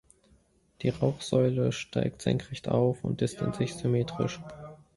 [0.81, 4.39] Die Rauchsäule steigt senkrecht auf und ist in sich symmetrisch.